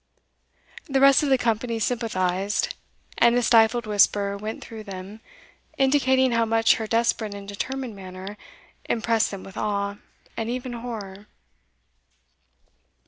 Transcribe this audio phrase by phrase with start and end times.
[0.85, 2.73] The rest of the company sympathized,
[3.19, 5.21] and a stifled whisper went through them,
[5.77, 8.35] indicating how much her desperate and determined manner
[8.85, 9.97] impressed them with awe,
[10.35, 11.27] and even horror.